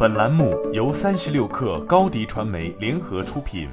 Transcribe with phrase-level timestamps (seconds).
[0.00, 3.68] 本栏目由三十六克高低传媒联合出品。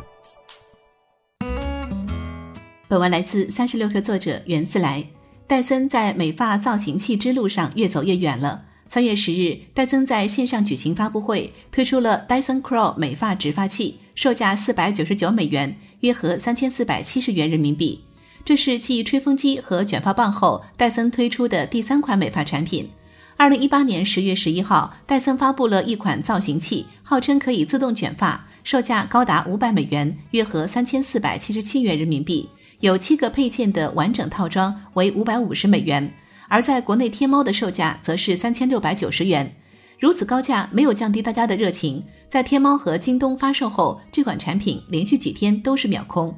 [2.88, 5.06] 本文来自三十六克作者袁自来。
[5.46, 8.64] 戴森在美发造型器之路上越走越远了。
[8.88, 18.03] 三月十日，戴森在线上举行发布会，推出了戴森 Crow 美发直发器，售价四百九十九美元，约合三千四百七十元人民币。
[18.43, 22.89] 这是继吹风机和卷发棒后，戴森推出的第三款美发产品。
[23.38, 32.48] 二零一八年十月十一号，戴森发布了一款造型器，号称可以自动卷发，售价高达五百美元，约合三千四百七十七元人民币。
[32.80, 36.09] 有七个配件的完整套装为五百五十美元，
[36.48, 39.53] 而在国内天猫的售价则是三千六百九十元。
[39.99, 46.33] 如此高价没有降低大家的热情，在天猫和京东发售后，这款产品连续几天都是秒空。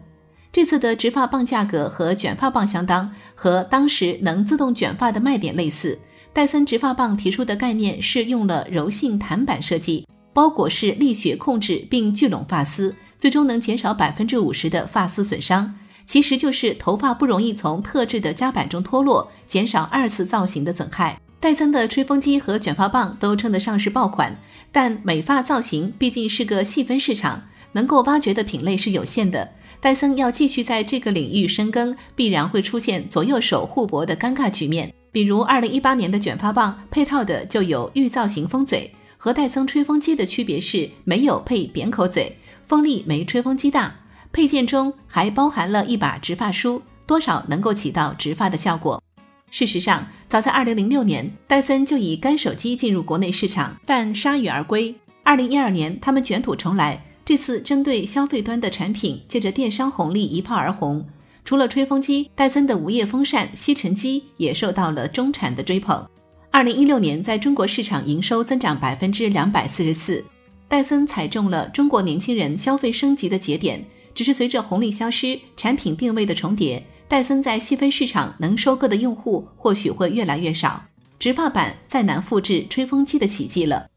[0.51, 5.99] 这次的直发棒价格和卷发棒相当，和当时能自动卷发的卖点类似。
[6.37, 15.73] 戴森直发棒提出的概念是用了柔性弹板设计，包裹式力学控制并聚拢发丝，最终能减少百分之五十的发丝损伤。
[16.05, 21.19] 其实就是头发不容易从特制的夹板中脱落，减少二次造型的损害。
[21.39, 24.39] 戴森的吹风机和卷发棒都称得上是爆款，
[24.71, 29.49] 但美发造型毕竟是个细分市场，能够挖掘的品类是有限的。
[29.81, 34.93] 戴森要继续在这个领域深耕，必然会出现左右手互搏的尴尬局面。
[35.17, 43.91] 比如，二零一八年的卷发棒配套的就有预造型风嘴，和戴森吹风机的区别是没有配扁口嘴，风力没吹风机大。
[44.31, 49.01] 配件中还包含了一把直发梳，多少能够起到直发的效果。
[49.49, 54.93] 事实上，早在二零零六年，戴森就以干手机进入国内市场，但铩羽而归。
[55.23, 57.03] 二零一二年，他们卷土重来。
[57.25, 61.03] 这次针对消费端的产品，借着电商红利一炮而红。
[61.47, 66.05] 除了吹风机，戴森的无叶风扇、吸尘机也受到了中产的追捧。
[66.51, 70.21] 二零一六年，在中国市场营收增长百分之两百四十四。
[70.67, 73.81] 戴森踩中了中国年轻人消费升级的节点，
[74.13, 80.83] 只是随着红利消失，产品定位的重叠，戴森在细分市场能收割的用户或许会越来越少。
[81.17, 83.87] 直发版再难复制吹风机的奇迹了。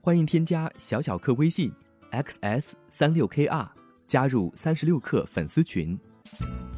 [0.00, 1.70] 欢迎添加小小客微信
[2.12, 3.68] ，xs 三六 kr，
[4.06, 5.98] 加入三十六氪粉丝群。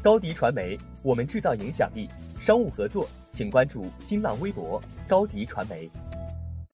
[0.01, 2.09] 高迪传媒，我们制造影响力。
[2.39, 5.89] 商务合作，请关注新浪微博高迪传媒。